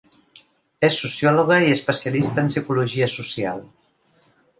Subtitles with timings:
[0.87, 3.63] És sociòloga i especialista en psicologia social.